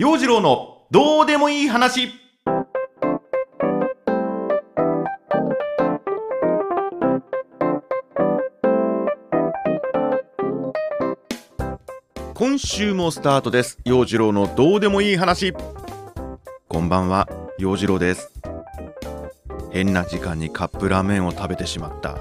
[0.00, 2.12] 陽次郎のどうでもいい話。
[12.32, 13.80] 今週もスタートです。
[13.84, 15.52] 陽次郎のどうでもいい話。
[16.68, 17.28] こんばんは
[17.58, 18.30] 陽次郎です。
[19.72, 22.18] 変な時間にカップラーメンを食べてしまった。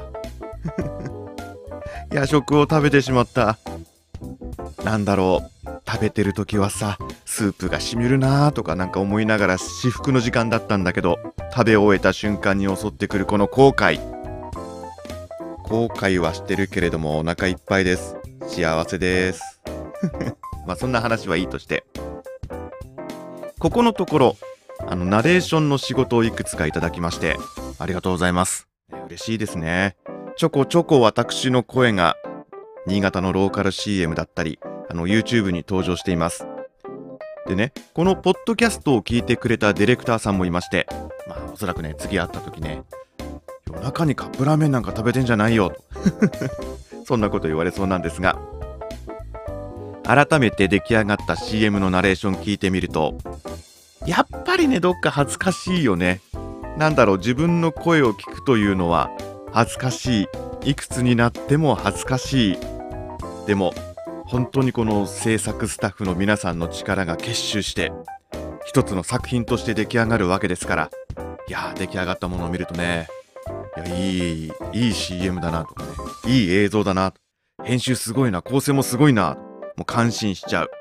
[2.12, 3.60] 夜食を食べてしまった。
[4.84, 6.98] なんだろう食べてる時はさ
[7.38, 11.20] スープがしみるなーとかなんか思いながら至福の時間だったんだけど
[11.54, 14.00] 食べ終えた瞬間に襲ってくるこの後悔。
[15.62, 18.16] 後悔はしてるけれどもお腹いっぱいです。
[18.48, 19.62] 幸せです。
[20.66, 21.84] まあそんな話はいいとして。
[23.60, 24.38] ここのところ
[24.88, 27.38] あのナレーションの仕事をいくつかいただきまして
[27.78, 28.68] ありがとうございます。
[29.06, 29.96] 嬉しいですね。
[30.38, 32.16] ちょこちょこ私の声が
[32.88, 34.58] 新潟のローカル CM だったり
[34.90, 36.48] あの YouTube に登場しています。
[37.48, 40.88] でねこのポッドキャストを聞いてくれたディレクターさんもいまして
[41.28, 42.84] まあおそらくね次会った時ね
[43.72, 45.84] 夜中にカップラーメンなんか食べてんじゃないよと。
[47.06, 48.38] そんなこと言われそうなんですが。
[50.04, 53.18] 改めて出来上がった CM のナレーション聞いてみると
[54.06, 56.22] やっぱりねどっか恥ずかしいよね。
[56.78, 59.12] なんだろう自分の声を聞くというのは
[59.52, 60.24] 恥ずかし
[60.64, 60.70] い。
[60.70, 62.58] いくつになっても恥ずかしい。
[63.48, 63.74] でも
[64.28, 67.92] 本当にこの制作スタッフの皆さんの力が結集して
[68.66, 70.90] 一つの作品として出来上がるわけですから。
[71.48, 73.08] いやー出来上がったものを見るとね
[73.78, 75.90] いやいいいい CM だなとかね
[76.26, 77.14] いい映像だな
[77.64, 79.36] 編集すごいな構成もすごいな
[79.78, 80.72] もう感心しちゃう。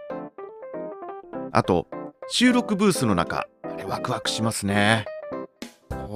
[1.53, 1.87] あと
[2.29, 5.05] 収録ブースの中あれワクワクしますね。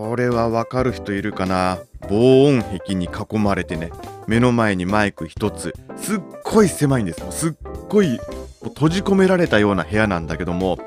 [0.00, 1.78] これはわかる人いるかな？
[2.08, 3.92] 防音壁に囲まれてね。
[4.26, 5.74] 目の前にマイク一つ。
[5.98, 7.20] すっごい狭いんです。
[7.30, 7.52] すっ
[7.90, 8.18] ごい
[8.62, 10.78] 閉じ込められたような部屋なんだけども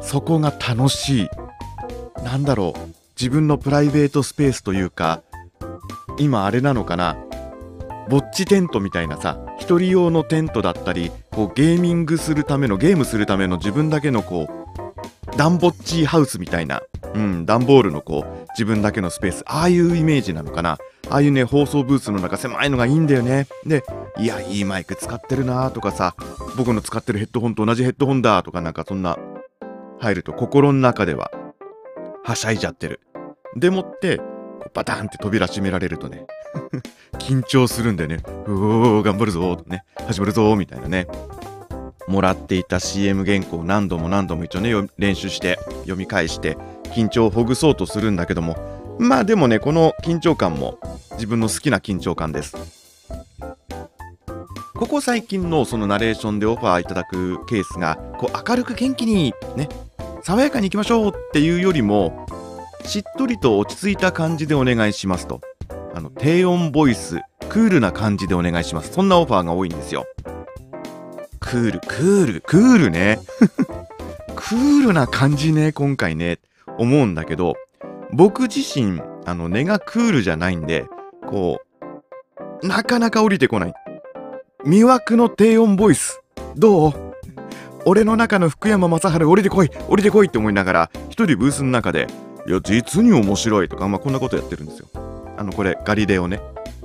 [0.00, 1.28] そこが楽しい。
[2.24, 2.78] なんだろう？
[3.10, 5.22] 自分のプライベートスペースというか
[6.18, 7.18] 今あれなのかな？
[8.08, 14.61] ぼっちテントみたいなさ一人用のテントだったりこうゲーミングするためのゲームするための自分だけのこう
[15.36, 16.82] ダンボッチハウスみたいな
[17.14, 19.44] うん段ボールのこう自分だけのスペース。
[19.46, 20.78] ああいうイメージなのかな。
[21.10, 23.46] ああいうね放送ブースの中狭いのがいいんだよね。
[23.66, 23.82] で
[24.18, 26.14] いやいいマイク使ってるなとかさ
[26.56, 29.18] 僕の使ってるヘッドホンと同じヘッドホンだとかなんかそんな
[30.00, 31.30] 入ると心の中では
[32.24, 33.00] はしゃいじゃってる。
[33.56, 34.20] でもって
[34.74, 36.26] バタンって扉閉められるとね
[37.18, 38.22] 緊張するんでね。
[38.46, 41.06] うおー頑張るぞーね始まるぞーみたいなね。
[42.08, 46.56] もらっていた CM 原稿を何度も何度も一応ね練習して読み返して
[46.94, 48.56] 緊張をほぐそうとするんだけども
[48.98, 50.78] まあでもねこの緊張感も
[51.12, 52.82] 自分の好きな緊張感です。
[54.74, 59.68] ここ最近のそのナレーションでオファーいただくケースがこう明るく元気にね
[60.22, 62.26] 爽やかにいきましょうっていうよりも
[62.84, 65.40] しっとりと落ち着いた感じでお願いしますと。
[65.94, 68.92] あの低音ボイスクールな感じでお願いします。
[68.92, 70.04] そんなオファーが多いんですよ。
[71.52, 73.18] クールクールクールね。
[74.34, 76.38] クールな感じね今回ね。
[76.78, 77.56] 思うんだけど
[78.10, 80.86] 僕自身あの根がクールじゃないんで
[81.26, 81.60] こ
[82.62, 83.74] うなかなか降りてこない。
[84.64, 86.22] 魅惑の低音ボイス。
[86.56, 86.94] どう？
[87.84, 89.70] 俺の中の福山雅治降りてこい。
[89.90, 92.06] 降りてこいって思いながら一人ブースの中で
[92.46, 94.88] いや実に面白いとか、まあ、こんなことやってるんですよ。
[95.36, 96.40] あのこれガリレオね。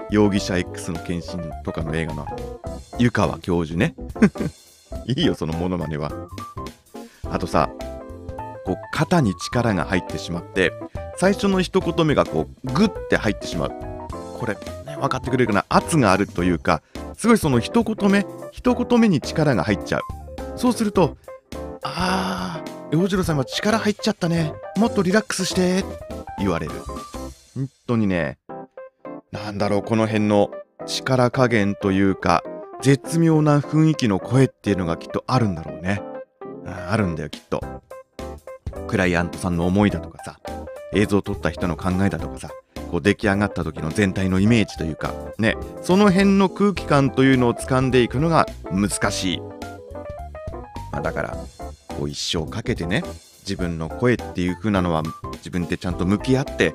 [0.10, 1.24] 容疑者 X の献身
[1.64, 2.26] とかの映画の
[2.98, 3.96] 湯川教授ね。
[5.06, 6.12] いいよそのモノマネは。
[7.30, 7.70] あとさ
[8.66, 10.72] こう肩に力が入ってしまって
[11.18, 13.72] 最初の一言目がこうグッて入ってしまう。
[14.40, 15.66] これ、ね、分かってくれるかな？
[15.70, 16.82] 圧があるというか
[17.18, 20.02] すごいその一言目一言目に力が入っちゃう。
[20.56, 21.18] そうすると
[21.84, 24.54] あー洋次郎さんは力入っちゃったね。
[24.78, 25.84] もっとリラックスして
[26.40, 26.72] 言われる。
[27.56, 28.38] 本当にね
[29.46, 30.52] なんだろうこの辺の
[30.86, 32.44] 力加減というか
[32.82, 36.02] 絶妙な雰囲気の声っていうのがきっとあるんだろうね。
[36.90, 37.62] あるんだよきっと。
[38.88, 40.40] クライアントさんの思いだとかさ
[40.94, 42.50] 映像を撮った人の考えだとかさ
[42.90, 49.40] こう出来上がった時の全体のイメージというかねその辺の空気感というのを掴んでいくのが難しい、
[50.92, 51.38] まあ、だから
[51.90, 53.04] こう一生かけてね
[53.42, 56.74] 自分の声っていう風なのは自分でちゃんと向き合って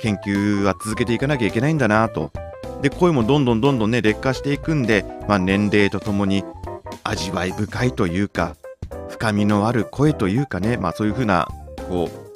[0.00, 2.30] 研究は続けていかなきゃいけないんだなと。
[2.82, 6.44] で声もどんどんどんどんね劣化していくんで、まあ、年齢とともに
[7.04, 8.56] 味わい深いというか
[9.08, 11.46] 深みのある声というかねまあそういう風な
[11.88, 12.30] こう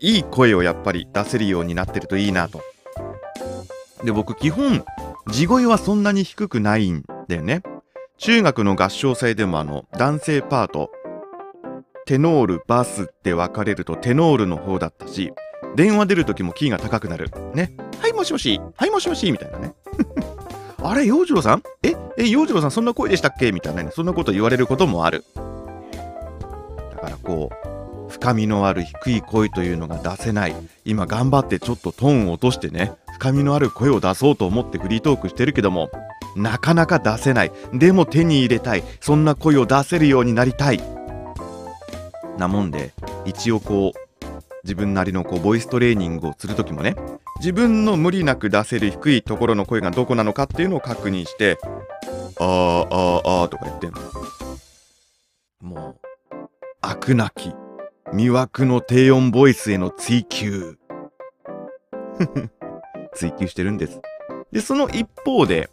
[0.00, 2.62] いい声をやっぱり出せるようになってるといいなと。
[4.02, 4.84] で僕基本
[5.30, 7.62] 地声はそんなに低くないんだよね。
[8.16, 10.90] 中学の合唱祭でもあの男性パート
[12.06, 15.32] テノールバスって分かれるとテノールの方だったし
[15.76, 17.30] 電話出る時もキーが高くなる。
[17.54, 17.72] ね。
[18.00, 18.60] はいもしもし。
[18.76, 19.30] はいもしもし。
[19.30, 19.72] みたいなね。
[20.82, 21.62] あれ洋次郎さん？
[21.82, 21.94] え？
[22.16, 23.52] え洋次郎さんそんな声でしたっけ？
[23.52, 23.90] みたいなね。
[23.94, 25.24] そんなこと言われることもある。
[25.36, 30.56] だからこう深みのある低い声というのが出せない。
[30.84, 35.90] 今頑張ってちょっとトーンを落としてね深みのある声を出そうと思ってフリートークしてるけども
[36.36, 37.52] なかなか出せない。
[37.72, 38.82] でも手に入れたい。
[39.00, 40.80] そんな声を出せるようになりたい。
[42.38, 42.92] なもんで
[43.26, 44.09] 一応こう
[44.64, 46.96] 自分なりのこうボイストレーニングをする時もね
[47.38, 51.58] 自分の無理なく出せる低いところの声がどこなのかっていうのを確認して
[52.38, 54.00] あーあーあーとか言ってんの。
[55.60, 56.00] もう
[56.82, 57.52] 飽くなき
[58.12, 60.76] 魅惑の低音ボイスへの追求。
[63.14, 64.00] 追求してるんです。
[64.52, 65.70] でその一方で、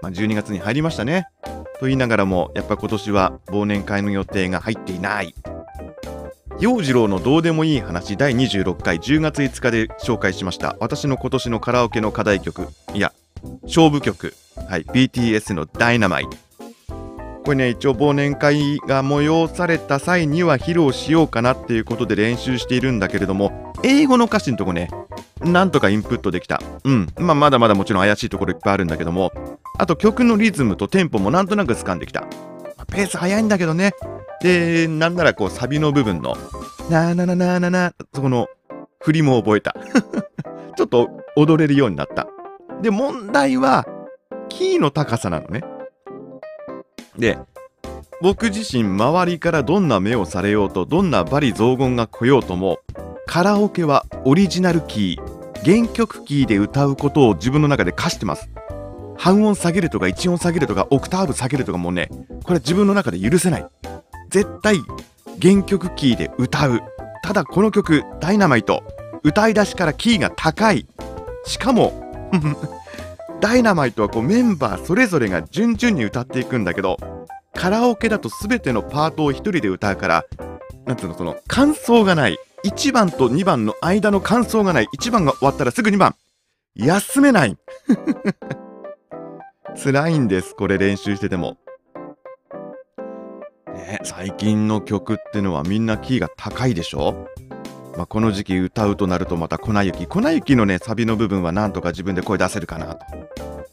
[0.00, 1.28] まあ、12月に入りましたね。
[1.80, 5.34] と言いながらもやっぱ今年は忘年会の予定が入っていない。
[6.62, 10.76] 陽次郎のどうでもいい話第26回10月5日で紹介しました。
[10.78, 13.12] 私の今年のカラオケの課題曲いや
[13.64, 14.32] 勝負曲
[14.68, 16.36] はい BTS の「ダイナマイト。
[17.44, 24.88] これね一応忘年会が催された際には披露しようかなっていうことで練習しているんだけれども英語の歌詞のとこね
[25.40, 26.62] なんとかインプットできた。
[26.84, 29.32] うんまあまだまだもちろん怪しいところいっぱいあるんだけども
[29.78, 32.22] あと曲のリズムとテンポもなんとなく掴んできた。
[32.92, 33.94] ペース早いんだけどね。
[34.42, 36.36] でなんならこうサビの部分の
[36.90, 38.48] 「なーななななな」そこの
[39.00, 39.74] 振りも覚えた。
[40.76, 42.26] ちょっと踊れるようになった。
[42.80, 43.86] で問題は
[44.48, 45.62] キーの高さなのね。
[47.16, 47.38] で
[48.20, 52.78] 僕自身周りからどんな目をされようとどんな罵詈雑言が来ようとも
[53.26, 58.48] カラオケはオリジナルキー原曲キーで歌うことを自分の中で課してます。
[59.16, 62.08] 半音下げるとか1音下げるとかオクターブ下げるとかもね
[62.42, 63.66] これ自分の中で許せない。
[64.32, 64.78] 絶対
[65.42, 66.80] 原曲キーで歌う。
[67.22, 68.82] ただこの曲「ダイナマイト」
[69.22, 70.86] 歌い出しからキーが高い。
[71.44, 72.30] しかも
[73.40, 76.96] ダイナマイトはこうメンバーそれぞれが順々に歌っていくんだけど
[77.54, 80.24] カラオケだと全てのパートを1人で歌うから
[80.86, 82.38] なんつうのその感想がない。
[82.64, 84.86] 1番と2番の間の感想がない。
[84.96, 86.14] 1番が終わったらすぐ2番。
[86.74, 87.58] 休めない。
[89.82, 91.58] 辛いんですこれ練習してても。
[93.74, 97.28] ね最近の曲ってのはみんなキーが高いでしょ？
[97.96, 100.06] まあ、この時期歌うとなるとまた粉雪。
[100.06, 103.04] 粉雪のねサビの部分はなんとか自分で声出せるかなと。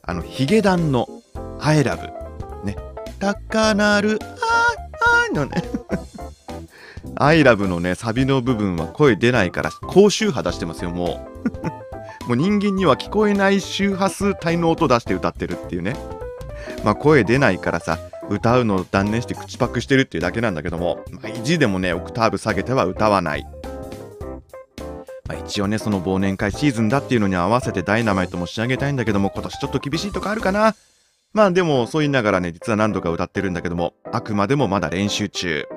[0.03, 1.07] あのヒゲダンの
[1.61, 2.07] 「アイラブ」
[2.65, 2.75] ね
[3.19, 5.63] 「高鳴るあーあー」のね。
[7.15, 11.27] アイラブのねサビの部分は声出ないから高周波出してますよも
[12.25, 12.27] う。
[12.27, 15.95] もう人間には聞こえない周波数帯の音出して歌ってるっていうね。
[16.83, 17.97] まあ声出ないからさ
[18.29, 23.45] 歌うのを断念して口パクしてるっていうだけなんだけども、まあ、意地でもねオクターブ下げては歌わない。
[25.27, 30.75] まあ、一応ねその忘年会シーズンだっていうのに合わせてダイナマイトも仕上げたいんだけども今年ちょっと厳しいとこあるかな。
[31.33, 35.67] まあでもそう言いながらね実は何度か歌ってるんだけどもあくまでもまだ練習中。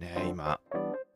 [0.00, 0.58] ね今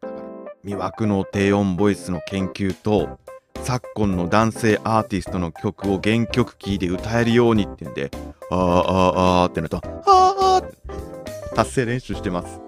[0.03, 0.21] だから
[0.65, 3.19] 魅惑の低音ボイスの研究と
[3.63, 8.11] 昨今の男性アーティストの曲を原曲キーで歌えるようにってんで
[8.51, 12.61] あーあーあーってなるとあーあー達成練習してます。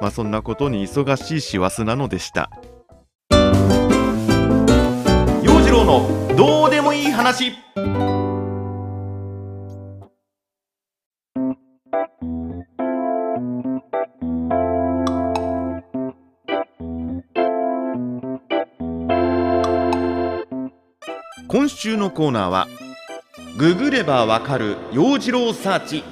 [0.00, 2.50] まあそんなことに忙しい師走なのでした。
[5.42, 7.52] 陽次郎のどうでもいい話。
[21.48, 22.66] 今週のコーナーは
[23.58, 26.04] ググればわかる陽次郎サーチ。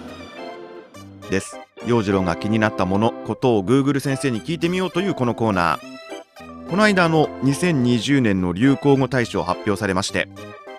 [1.31, 1.59] です。
[1.87, 6.69] 陽次郎が気になったものことを Google 先生に聞いてみようというこのコーナー。
[6.69, 10.29] この間の2020年の流行語大賞発表されまして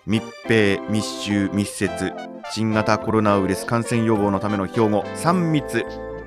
[0.05, 2.13] 密閉密集密接
[2.51, 5.83] 新型コロナウイルス感染予防のための標語3密。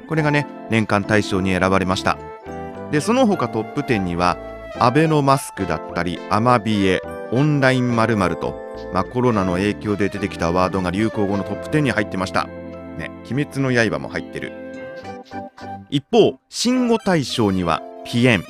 [0.08, 2.18] これがね年間大賞に選ばれました。
[2.90, 4.36] でその他トップ10には
[4.80, 7.00] アベノマスクだったりアマビエ
[7.30, 12.44] オンライン〇〇と、まあ、コロナの影響で出てきたワードが流行語のトップ10に入ってました。
[12.44, 14.52] ね鬼滅の刃も入ってる。
[15.90, 18.44] 一方新語大賞にはピエン。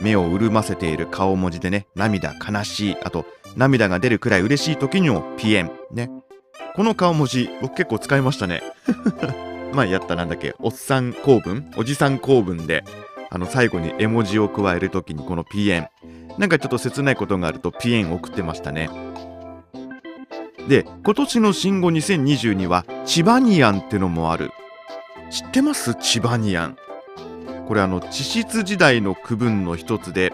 [0.00, 2.96] 目を潤ませている顔文字でね涙悲しい。
[3.04, 3.24] あと
[3.56, 5.70] 涙が出るくらい嬉しい時にもピエン。
[5.92, 6.10] ね。
[6.74, 8.62] この顔文字僕結構使いましたね。
[9.72, 11.72] 前やったなんだっけおっさん公文？
[11.76, 12.84] おじさん公文で
[13.30, 15.88] あの最後に絵文字を加える時にこのピエン。
[16.38, 18.90] なんかちょっと切ないことがあるとピエン送ってましたね。
[20.68, 24.50] で今年の新語2020にはチバニアンってのもある。
[25.30, 25.94] 知ってます？
[25.94, 26.76] チバニアン。
[27.66, 30.32] これあの地質時代の区分の一つで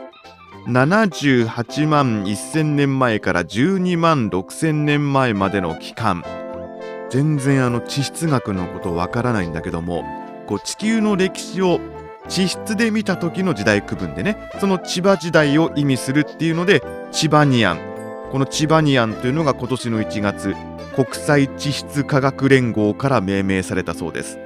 [0.66, 6.25] 78万1000年前から12万6000年前までの期間。
[7.08, 10.04] 全然あの地質学のことわからないんだけども
[10.46, 11.80] こう地球の歴史を
[12.28, 17.89] 地質で見た時の時代区分でねその千葉時代を意味するっていうのでチバニアン。
[18.30, 20.54] このチバニアンというのが今年の1月
[20.94, 24.38] 国際地質科学連合から命名されたそうです、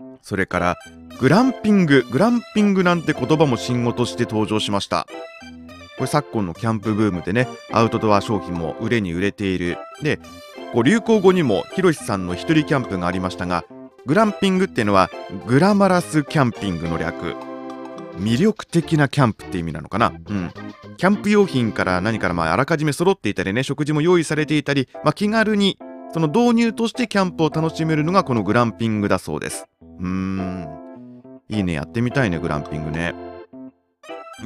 [0.00, 0.76] うん、それから
[1.20, 5.06] グランピンググランピングなんて言葉も新語として登場しました。
[5.96, 9.78] これ昨今のキャンプブームでねアウトドア商品も売れに売れている。
[10.02, 10.18] で
[10.72, 13.64] こう流行語にもひろしさんの一人キャンプがありましたが
[14.04, 15.10] グランピングっていうのは
[15.46, 17.51] グラマラスキャンピングの略。
[18.16, 20.12] 魅力的なキャンプって意味なのかな？
[20.28, 20.50] うん。
[20.96, 25.78] キャンプ用品から何からまああらかじめ揃っていたりね食事も用意されていたり、まあ、気軽に
[26.12, 29.66] その導入としてキャンプを楽しめるのがこのグランピングだそうです。
[29.80, 30.68] うーん。
[31.48, 33.14] いいねやってみたいねグランピングね。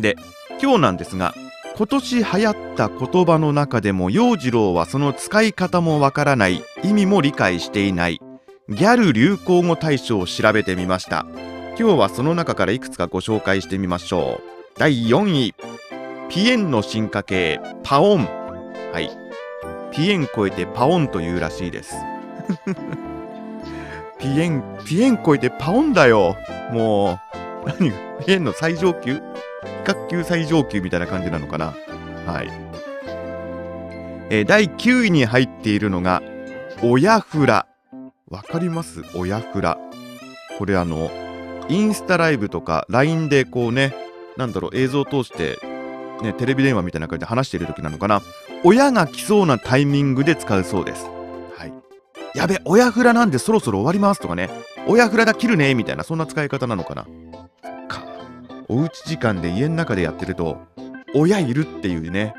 [0.00, 0.16] で
[0.62, 1.34] 今日なんですが
[1.76, 8.20] 今年流行った言葉の中でも陽次郎はその使い方もわからない意味も理解していない
[8.68, 11.26] ギャル流行語大賞を調べてみました。
[11.78, 14.78] 今日はその中からいくつかご紹介してみましょう。
[14.78, 15.54] 第4位。
[16.30, 18.24] ピエンの進化系パオン。
[18.92, 19.10] はい。
[19.92, 21.94] ピエン超えてパオンというらしいです。
[24.18, 26.36] ピエンピエン超えてパオンだよ。
[26.72, 27.20] も
[27.66, 27.92] う何
[28.24, 29.16] ピエンの最上級？
[29.16, 29.20] 比
[29.84, 31.74] 較級最上級みたいな感じなのかな？
[32.26, 32.50] はい、
[34.30, 36.22] えー、第9位に入っているのが
[36.82, 37.66] 親フラ
[38.28, 39.02] わかります？
[39.14, 39.78] 親フラ
[40.58, 41.10] これあの
[41.68, 43.94] インスタライブとか LINE でこうね、
[44.36, 45.58] なんだろう、映像を通して、
[46.22, 48.22] ね、テレビ電話みたいな感じで話している時なのかな。
[48.64, 51.04] 親が来そうなタイミングで使うそうです。
[51.56, 52.38] はい。
[52.38, 54.50] やべ、親フラなんでそろそろ終わりますとかね。
[54.86, 57.06] 親フラだ、切るねみたいな、そんな使い方なのかな。
[57.88, 58.04] か。
[58.68, 60.58] おうち時間で家の中でやってると、
[61.14, 62.34] 親いるっていうね。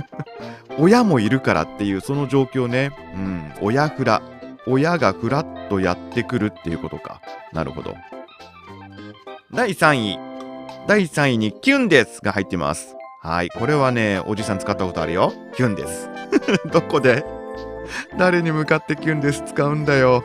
[0.78, 2.90] 親もいるからっていうその状況ね。
[3.14, 3.52] うん。
[3.60, 4.22] 親フラ。
[4.66, 7.20] 親がフラッとやってくるっていうことか。
[7.52, 7.94] なるほど。
[9.54, 10.18] 第3位。
[10.88, 12.96] 第3位にキュンですが入ってます。
[13.22, 13.50] はい。
[13.50, 15.32] これはね、おじさん使ったことあるよ。
[15.54, 16.08] キュンです。
[16.72, 17.24] どこで？
[18.18, 19.42] 誰に向かってキュンです？
[19.46, 20.24] 使うんだよ。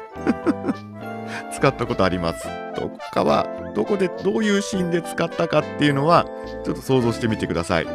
[1.54, 2.48] 使ったことあります。
[2.76, 3.46] どこかは、
[3.76, 6.26] どこで、どういうシーンで使ったかっていうのは、
[6.66, 7.88] ちょっと想像してみてください。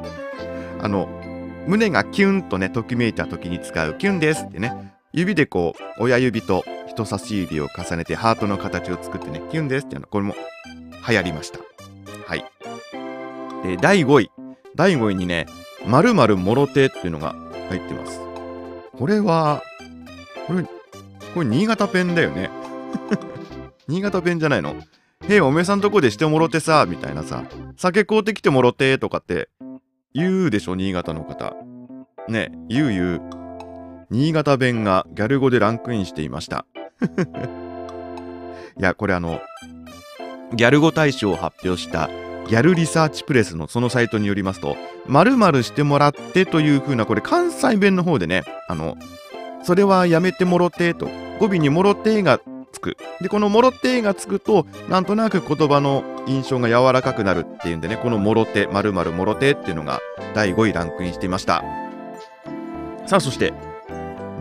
[0.80, 1.08] あの、
[1.66, 10.34] 胸がキュンとね、ときめいた時に使うキュンですってね、指でこう、親指と人差し指を重ねてハートの形を作ってね、キュンですっていうの、これも
[11.08, 11.60] 流行りました。
[12.26, 12.44] はい。
[13.62, 14.30] で、第5位。
[14.74, 15.46] 第5位にね、
[15.86, 17.36] まるまるもろてっていうのが
[17.68, 18.20] 入ってます。
[18.98, 19.62] これは、
[20.48, 20.64] これ、
[21.32, 22.50] これ新潟弁だよね。
[23.86, 24.74] 新潟弁じゃないの
[25.28, 27.44] へえ、おめえさんとこでしてもろてさ、みたいなさ、
[27.76, 29.48] 酒買うてきてもろてとかって
[30.12, 31.54] 言うでしょ、新潟の方。
[32.28, 33.43] ね、言う言う。
[34.10, 36.66] 新潟弁がギャル語でランクインしていました。
[38.78, 39.40] いや、これあの、
[40.54, 42.08] ギャル語大賞を発表した
[42.48, 48.96] ギャルリサーチプレスのそのサイトによりますと、〇〇してもらってという風な、これ関西弁の方でね、あの、
[49.62, 51.08] それはやめてもろてと、
[51.40, 52.96] 語尾にもろてがつく。
[53.20, 60.00] で、このもろてがつくと、なんとなく言葉の印象が柔らかくなるっていうんでね、このもろて、〇〇もろてっていうのが
[60.34, 61.64] 第5位ランクインしていました。
[63.06, 63.54] さあ、そして、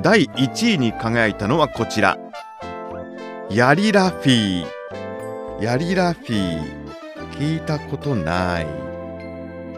[0.02, 2.18] 第1位に輝いたのはこちら。
[3.50, 5.64] ヤリラフィー。
[5.64, 6.84] ヤリラフィー。
[7.38, 8.68] 聞いたことない。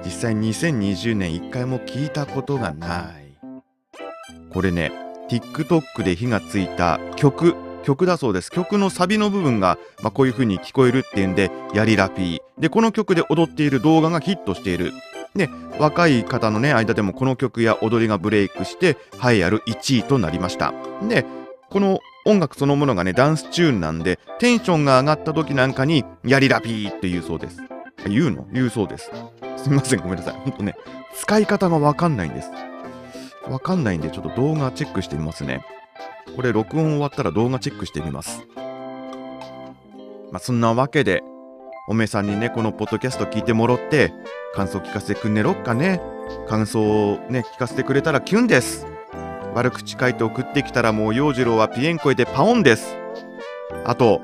[0.03, 3.38] 実際2020年1回も聞いたことがない。
[4.51, 4.91] これね
[5.29, 8.51] TikTok で火がついた曲曲だそうです。
[8.51, 12.39] 曲のサビの部分が、まあ、こういう風に聞こえるっていうんでヤリラフィー。
[12.57, 14.91] でこの曲で踊っている動画がヒットしている。
[15.36, 15.50] で
[15.80, 20.74] 若い方のね間でもこの曲や踊りがブレイクして栄えある1位となりました
[21.08, 21.25] で
[21.70, 27.62] この音楽そのものがね、ダンスチューンなんで、テンションが上がった時なんかに、やりラピーって言うそうです。
[28.08, 28.48] 言うの？
[28.51, 29.12] 言うそうです。
[29.58, 30.34] すみません、ごめんなさい。
[30.34, 30.75] ほんとね、
[31.13, 32.50] 使い方がわかんないんです。
[33.48, 35.63] わかんないんで、ちょっと動画チェックしてみますね。
[36.36, 38.48] これ、録音終わったら動画チェックしてみます。
[40.32, 41.22] まあ、そんなわけで、
[41.88, 44.13] おめさんにね、このポッドキャスト聞いてもろって、
[44.55, 46.01] 感想聞かせてくんねろっかね。
[46.47, 46.81] 感想
[47.13, 48.88] をね、聞かせてくれたらキュンです。
[49.53, 52.97] 悪口書いて送ってきたらもう陽次郎はピエンコえてパオンです。
[53.85, 54.21] あと、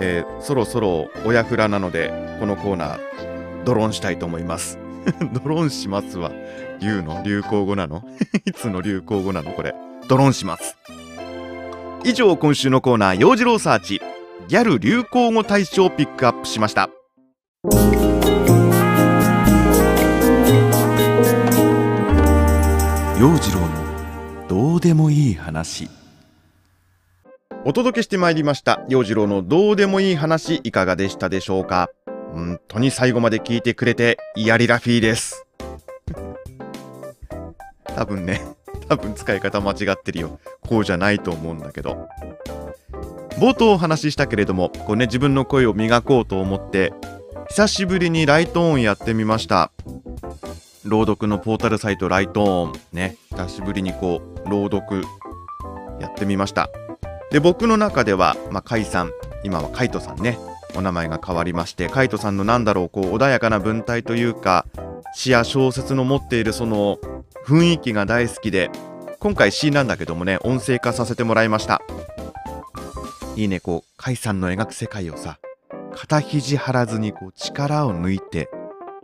[0.00, 2.10] えー、そろそろ親フラなので
[2.40, 4.78] このコーナードローンしたいと思います。
[5.32, 6.30] ドローンしますは
[6.80, 7.22] 言うの？
[7.24, 8.02] 流行語なの？
[8.46, 9.74] いつの流行語なのこれ？
[10.08, 10.76] ドローンします。
[12.04, 14.00] 以上今週のコーナー陽次郎サーチ。
[14.48, 16.90] ギャル流行語大賞をピックアップしました。
[23.22, 25.88] 陽次郎のどうでもいい話。
[27.64, 28.84] お届けしてまいりました。
[28.88, 31.88] 陽次郎のどうでもいい話いかがでしたでしょうか？
[32.32, 35.46] 本当に最後まで聞いてくれてイヤリラフィーです。
[37.94, 38.40] 多分ね
[38.88, 40.40] 多分使い方間違ってるよ。
[40.68, 42.08] こうじゃないと思うんだけど。
[43.38, 46.92] 冒頭お話ししたけれどもこうね自分の声を磨こうと思って
[47.50, 49.70] 久しぶりにライトオンやってみました。
[50.84, 52.72] 朗読のポータルサイトライトオン。
[52.92, 53.16] ね。
[53.30, 55.04] 久しぶりにこう朗読
[56.00, 56.70] やってみました。
[57.30, 59.12] で僕の中ではまあ甲斐さん
[59.44, 60.38] 今はカイトさんね。
[60.74, 64.64] お名前が変わりましてカイトさんのなんだろうこう穏やかな文体というか
[65.14, 66.98] 詩や小説の持っているその
[67.46, 68.70] 雰囲気が大好きで
[69.20, 71.82] 今回詩なんだけどもね音声化させてもらいました。
[73.36, 75.38] いいねこう甲斐さんの描く世界をさ
[75.94, 78.50] 肩肘張らずにこう力を抜いて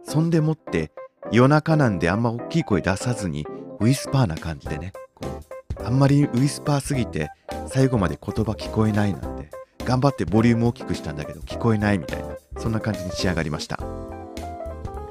[0.05, 0.91] そんでもって
[1.31, 3.47] 夜中なんであんま大きい声出さずに
[3.81, 4.93] ウィスパーな感じでね。
[5.15, 5.27] こ
[5.81, 7.31] うあんまりウィスパーすぎて
[7.69, 9.51] 最後まで言葉聞こえないなんて
[9.85, 13.79] 頑張ってボリューム大きくしたんだけど聞こえないみたいなそんな感じに仕上がりました。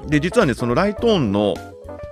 [0.06, 1.54] で実はねそのライトオンの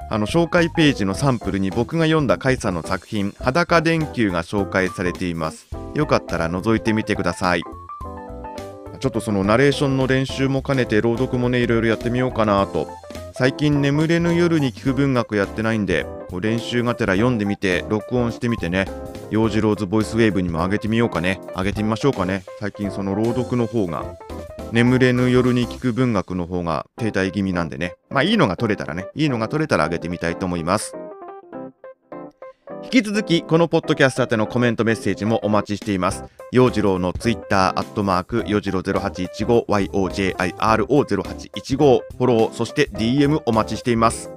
[0.08, 5.66] あの紹介ページのサンプルに僕が読んだカイさんの作品「裸電球」が紹介されています。
[5.94, 7.62] よかったら覗いてみてください。
[9.00, 12.88] ちょっとそのナレーションの練習も兼ねて朗読もねいろいろやってみようかなと。
[13.38, 16.06] 最近眠れぬ夜に聞く文学やってないんで
[16.40, 18.86] 練習がてら読んでみて録音してみてね。
[19.30, 21.42] 幼児ローズボイスウェーブにも上げてみようかね。
[21.54, 22.44] 上げてみましょうかね。
[22.60, 24.06] 最近その朗読の方が
[24.72, 27.96] 眠れぬ夜に聞く文学の方が停滞気味なんでね。
[28.08, 29.06] まあいいのが取れたらね。
[29.14, 30.96] いいのが取れたら上げてみたいと思います。
[32.84, 36.24] 引き続きこのポッドキャスト宛てのコメントメッセージもお待ちしています。
[36.52, 44.30] 陽次郎のツイッターアットマークよじろ0815 YOJIRO0815 フォローそして DM お待ちしています。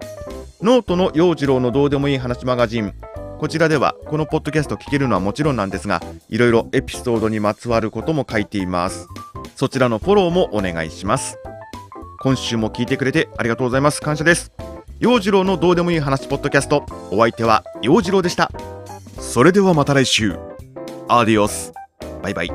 [0.61, 2.93] ノートの陽次郎のどうでもいい話マガジン。
[3.39, 9.07] こちらではこのポッドキャスト聞けるのはもちろんなんですがいろいろエピソードにまつわることも書いています。
[9.55, 11.37] そちらのフォローもお願いします。
[12.21, 14.01] 今週も聞いてくれてありがとうございます。
[14.01, 14.51] 感謝です。
[14.99, 16.85] 陽次郎のどうでもいい話ポッドキャスト。
[17.09, 18.51] お相手は陽次郎でした。
[19.17, 20.37] それではまた来週。
[21.07, 21.71] Adiós。
[22.21, 22.51] バイバイ。